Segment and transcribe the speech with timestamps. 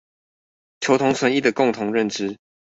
[0.79, 2.35] 求同存異的共同認知